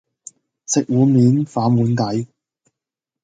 [0.65, 2.27] 食碗面反碗底